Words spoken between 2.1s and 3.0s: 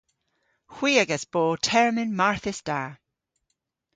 marthys da.